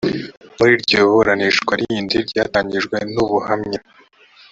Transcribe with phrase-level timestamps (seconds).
[0.57, 3.79] muri iryo buranisha rindi ryatangijwe n’ubuhamya